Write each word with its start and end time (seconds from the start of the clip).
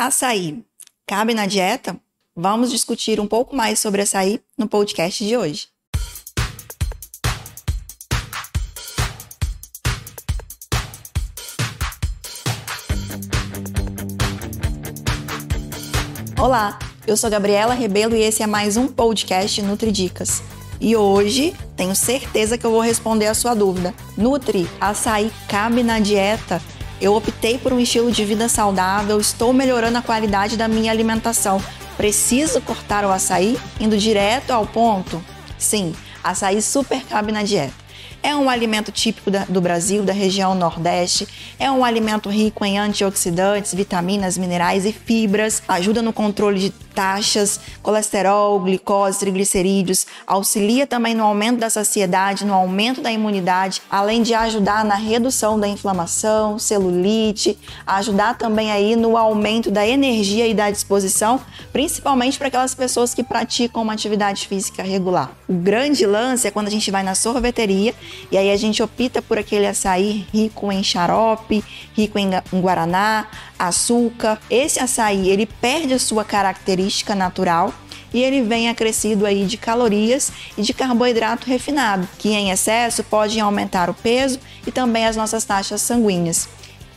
Açaí 0.00 0.64
cabe 1.04 1.34
na 1.34 1.44
dieta? 1.44 1.98
Vamos 2.36 2.70
discutir 2.70 3.18
um 3.18 3.26
pouco 3.26 3.56
mais 3.56 3.80
sobre 3.80 4.00
açaí 4.00 4.40
no 4.56 4.68
podcast 4.68 5.26
de 5.26 5.36
hoje. 5.36 5.66
Olá, 16.40 16.78
eu 17.04 17.16
sou 17.16 17.28
Gabriela 17.28 17.74
Rebelo 17.74 18.14
e 18.14 18.22
esse 18.22 18.40
é 18.40 18.46
mais 18.46 18.76
um 18.76 18.86
podcast 18.86 19.60
NutriDicas. 19.62 20.44
E 20.80 20.94
hoje 20.94 21.56
tenho 21.76 21.96
certeza 21.96 22.56
que 22.56 22.64
eu 22.64 22.70
vou 22.70 22.80
responder 22.80 23.26
a 23.26 23.34
sua 23.34 23.52
dúvida. 23.52 23.92
Nutri, 24.16 24.68
açaí 24.80 25.32
cabe 25.48 25.82
na 25.82 25.98
dieta? 25.98 26.62
Eu 27.00 27.14
optei 27.14 27.58
por 27.58 27.72
um 27.72 27.78
estilo 27.78 28.10
de 28.10 28.24
vida 28.24 28.48
saudável, 28.48 29.20
estou 29.20 29.52
melhorando 29.52 29.98
a 29.98 30.02
qualidade 30.02 30.56
da 30.56 30.66
minha 30.66 30.90
alimentação. 30.90 31.62
Preciso 31.96 32.60
cortar 32.60 33.04
o 33.04 33.12
açaí 33.12 33.56
indo 33.80 33.96
direto 33.96 34.50
ao 34.50 34.66
ponto? 34.66 35.22
Sim, 35.56 35.94
açaí 36.22 36.60
super 36.60 37.04
cabe 37.04 37.30
na 37.30 37.44
dieta. 37.44 37.88
É 38.20 38.34
um 38.34 38.50
alimento 38.50 38.90
típico 38.90 39.30
do 39.48 39.60
Brasil, 39.60 40.02
da 40.02 40.12
região 40.12 40.54
Nordeste. 40.54 41.28
É 41.56 41.70
um 41.70 41.84
alimento 41.84 42.28
rico 42.28 42.64
em 42.64 42.76
antioxidantes, 42.76 43.72
vitaminas, 43.72 44.36
minerais 44.36 44.84
e 44.84 44.92
fibras. 44.92 45.62
Ajuda 45.68 46.02
no 46.02 46.12
controle 46.12 46.58
de 46.58 46.70
taxas, 46.98 47.60
colesterol, 47.80 48.58
glicose, 48.58 49.20
triglicerídeos. 49.20 50.04
Auxilia 50.26 50.84
também 50.84 51.14
no 51.14 51.22
aumento 51.22 51.60
da 51.60 51.70
saciedade, 51.70 52.44
no 52.44 52.52
aumento 52.52 53.00
da 53.00 53.12
imunidade, 53.12 53.80
além 53.88 54.20
de 54.20 54.34
ajudar 54.34 54.84
na 54.84 54.96
redução 54.96 55.60
da 55.60 55.68
inflamação, 55.68 56.58
celulite, 56.58 57.56
ajudar 57.86 58.36
também 58.36 58.72
aí 58.72 58.96
no 58.96 59.16
aumento 59.16 59.70
da 59.70 59.86
energia 59.86 60.48
e 60.48 60.52
da 60.52 60.72
disposição, 60.72 61.40
principalmente 61.72 62.36
para 62.36 62.48
aquelas 62.48 62.74
pessoas 62.74 63.14
que 63.14 63.22
praticam 63.22 63.82
uma 63.82 63.92
atividade 63.92 64.48
física 64.48 64.82
regular. 64.82 65.30
O 65.48 65.54
grande 65.54 66.04
lance 66.04 66.48
é 66.48 66.50
quando 66.50 66.66
a 66.66 66.70
gente 66.70 66.90
vai 66.90 67.04
na 67.04 67.14
sorveteria 67.14 67.94
e 68.32 68.36
aí 68.36 68.50
a 68.50 68.56
gente 68.56 68.82
opta 68.82 69.22
por 69.22 69.38
aquele 69.38 69.68
açaí 69.68 70.26
rico 70.34 70.72
em 70.72 70.82
xarope, 70.82 71.62
rico 71.94 72.18
em 72.18 72.30
guaraná, 72.60 73.28
açúcar. 73.56 74.40
Esse 74.50 74.80
açaí, 74.80 75.28
ele 75.28 75.46
perde 75.46 75.94
a 75.94 75.98
sua 75.98 76.24
característica 76.24 76.87
natural 77.14 77.72
e 78.12 78.22
ele 78.22 78.42
vem 78.42 78.68
acrescido 78.68 79.26
aí 79.26 79.44
de 79.44 79.56
calorias 79.56 80.32
e 80.56 80.62
de 80.62 80.72
carboidrato 80.72 81.46
refinado, 81.46 82.08
que 82.18 82.30
em 82.30 82.50
excesso 82.50 83.04
pode 83.04 83.38
aumentar 83.38 83.90
o 83.90 83.94
peso 83.94 84.38
e 84.66 84.72
também 84.72 85.06
as 85.06 85.16
nossas 85.16 85.44
taxas 85.44 85.82
sanguíneas. 85.82 86.48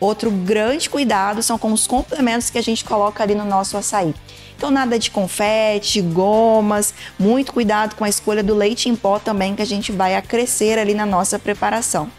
Outro 0.00 0.30
grande 0.30 0.88
cuidado 0.88 1.42
são 1.42 1.58
com 1.58 1.72
os 1.72 1.86
complementos 1.86 2.50
que 2.50 2.58
a 2.58 2.62
gente 2.62 2.84
coloca 2.84 3.22
ali 3.22 3.34
no 3.34 3.44
nosso 3.44 3.76
açaí. 3.76 4.14
Então, 4.56 4.70
nada 4.70 4.98
de 4.98 5.10
confete, 5.10 6.00
gomas, 6.00 6.94
muito 7.18 7.52
cuidado 7.52 7.94
com 7.94 8.04
a 8.04 8.08
escolha 8.08 8.42
do 8.42 8.54
leite 8.54 8.88
em 8.88 8.94
pó 8.96 9.18
também 9.18 9.54
que 9.54 9.62
a 9.62 9.66
gente 9.66 9.92
vai 9.92 10.14
acrescer 10.14 10.78
ali 10.78 10.94
na 10.94 11.06
nossa 11.06 11.38
preparação. 11.38 12.10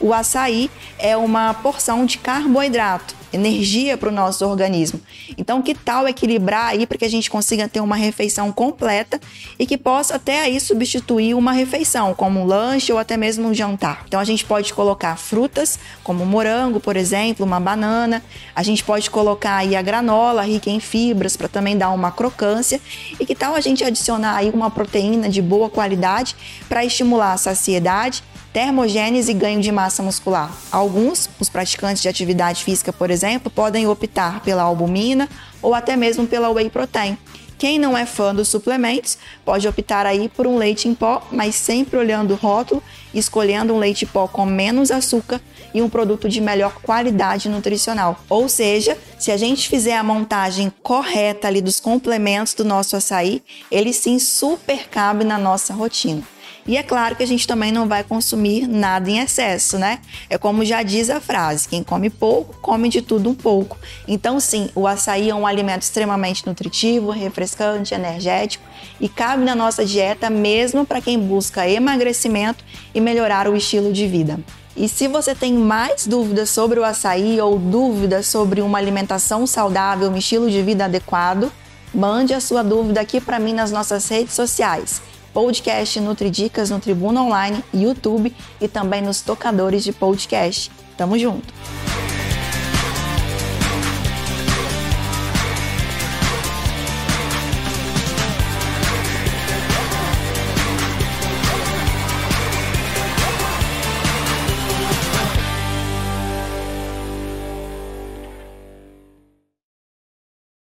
O 0.00 0.14
açaí 0.14 0.70
é 0.98 1.16
uma 1.16 1.52
porção 1.54 2.06
de 2.06 2.18
carboidrato 2.18 3.20
energia 3.32 3.96
para 3.96 4.08
o 4.08 4.12
nosso 4.12 4.44
organismo. 4.46 5.00
Então, 5.38 5.62
que 5.62 5.74
tal 5.74 6.08
equilibrar 6.08 6.68
aí 6.68 6.86
para 6.86 6.98
que 6.98 7.04
a 7.04 7.10
gente 7.10 7.30
consiga 7.30 7.68
ter 7.68 7.80
uma 7.80 7.96
refeição 7.96 8.50
completa 8.52 9.20
e 9.58 9.66
que 9.66 9.78
possa 9.78 10.16
até 10.16 10.42
aí 10.42 10.60
substituir 10.60 11.34
uma 11.34 11.52
refeição, 11.52 12.14
como 12.14 12.40
um 12.40 12.44
lanche 12.44 12.92
ou 12.92 12.98
até 12.98 13.16
mesmo 13.16 13.48
um 13.48 13.54
jantar. 13.54 14.04
Então, 14.06 14.18
a 14.18 14.24
gente 14.24 14.44
pode 14.44 14.72
colocar 14.74 15.16
frutas, 15.16 15.78
como 16.02 16.26
morango, 16.26 16.80
por 16.80 16.96
exemplo, 16.96 17.46
uma 17.46 17.60
banana. 17.60 18.22
A 18.54 18.62
gente 18.62 18.82
pode 18.82 19.10
colocar 19.10 19.56
aí 19.56 19.76
a 19.76 19.82
granola 19.82 20.42
rica 20.42 20.70
em 20.70 20.80
fibras 20.80 21.36
para 21.36 21.48
também 21.48 21.76
dar 21.76 21.90
uma 21.90 22.10
crocância. 22.10 22.80
E 23.18 23.24
que 23.24 23.34
tal 23.34 23.54
a 23.54 23.60
gente 23.60 23.84
adicionar 23.84 24.36
aí 24.36 24.50
uma 24.50 24.70
proteína 24.70 25.28
de 25.28 25.40
boa 25.40 25.70
qualidade 25.70 26.34
para 26.68 26.84
estimular 26.84 27.32
a 27.32 27.36
saciedade 27.36 28.22
termogênese 28.52 29.30
e 29.30 29.34
ganho 29.34 29.60
de 29.60 29.70
massa 29.70 30.02
muscular. 30.02 30.50
Alguns, 30.70 31.28
os 31.38 31.48
praticantes 31.48 32.02
de 32.02 32.08
atividade 32.08 32.64
física, 32.64 32.92
por 32.92 33.10
exemplo, 33.10 33.50
podem 33.50 33.86
optar 33.86 34.40
pela 34.40 34.62
albumina 34.62 35.28
ou 35.62 35.74
até 35.74 35.96
mesmo 35.96 36.26
pela 36.26 36.50
whey 36.50 36.68
protein. 36.68 37.16
Quem 37.60 37.78
não 37.78 37.96
é 37.96 38.06
fã 38.06 38.34
dos 38.34 38.48
suplementos 38.48 39.18
pode 39.44 39.68
optar 39.68 40.06
aí 40.06 40.30
por 40.30 40.46
um 40.46 40.56
leite 40.56 40.88
em 40.88 40.94
pó, 40.94 41.22
mas 41.30 41.54
sempre 41.54 41.98
olhando 41.98 42.32
o 42.32 42.36
rótulo 42.36 42.82
escolhendo 43.12 43.74
um 43.74 43.78
leite 43.78 44.06
em 44.06 44.08
pó 44.08 44.26
com 44.26 44.46
menos 44.46 44.90
açúcar 44.90 45.40
e 45.74 45.82
um 45.82 45.88
produto 45.90 46.26
de 46.26 46.40
melhor 46.40 46.72
qualidade 46.82 47.50
nutricional. 47.50 48.18
Ou 48.30 48.48
seja, 48.48 48.96
se 49.18 49.30
a 49.30 49.36
gente 49.36 49.68
fizer 49.68 49.94
a 49.94 50.02
montagem 50.02 50.72
correta 50.82 51.48
ali 51.48 51.60
dos 51.60 51.80
complementos 51.80 52.54
do 52.54 52.64
nosso 52.64 52.96
açaí, 52.96 53.42
ele 53.70 53.92
sim 53.92 54.18
super 54.18 54.88
cabe 54.88 55.22
na 55.22 55.36
nossa 55.36 55.74
rotina. 55.74 56.22
E 56.66 56.76
é 56.76 56.82
claro 56.82 57.16
que 57.16 57.22
a 57.22 57.26
gente 57.26 57.46
também 57.46 57.72
não 57.72 57.88
vai 57.88 58.04
consumir 58.04 58.66
nada 58.66 59.10
em 59.10 59.18
excesso, 59.18 59.78
né? 59.78 59.98
É 60.28 60.36
como 60.36 60.64
já 60.64 60.82
diz 60.82 61.08
a 61.08 61.20
frase: 61.20 61.68
quem 61.68 61.82
come 61.82 62.10
pouco, 62.10 62.54
come 62.60 62.88
de 62.88 63.00
tudo 63.00 63.30
um 63.30 63.34
pouco. 63.34 63.78
Então, 64.06 64.38
sim, 64.38 64.68
o 64.74 64.86
açaí 64.86 65.30
é 65.30 65.34
um 65.34 65.46
alimento 65.46 65.82
extremamente 65.82 66.46
nutritivo, 66.46 67.10
refrescante, 67.10 67.94
energético 67.94 68.64
e 69.00 69.08
cabe 69.08 69.44
na 69.44 69.54
nossa 69.54 69.84
dieta 69.84 70.28
mesmo 70.28 70.84
para 70.84 71.00
quem 71.00 71.18
busca 71.18 71.68
emagrecimento 71.68 72.64
e 72.94 73.00
melhorar 73.00 73.48
o 73.48 73.56
estilo 73.56 73.92
de 73.92 74.06
vida. 74.06 74.38
E 74.76 74.88
se 74.88 75.08
você 75.08 75.34
tem 75.34 75.52
mais 75.52 76.06
dúvidas 76.06 76.50
sobre 76.50 76.78
o 76.78 76.84
açaí 76.84 77.40
ou 77.40 77.58
dúvidas 77.58 78.26
sobre 78.26 78.60
uma 78.60 78.78
alimentação 78.78 79.46
saudável, 79.46 80.10
um 80.10 80.16
estilo 80.16 80.48
de 80.50 80.62
vida 80.62 80.84
adequado, 80.84 81.50
mande 81.92 82.32
a 82.32 82.40
sua 82.40 82.62
dúvida 82.62 83.00
aqui 83.00 83.20
para 83.20 83.38
mim 83.38 83.52
nas 83.52 83.72
nossas 83.72 84.08
redes 84.08 84.34
sociais 84.34 85.02
podcast 85.32 86.00
NutriDicas 86.00 86.70
no 86.70 86.80
Tribuna 86.80 87.22
Online, 87.22 87.62
YouTube 87.72 88.34
e 88.60 88.68
também 88.68 89.02
nos 89.02 89.20
tocadores 89.20 89.84
de 89.84 89.92
podcast. 89.92 90.70
Tamo 90.96 91.18
junto! 91.18 91.52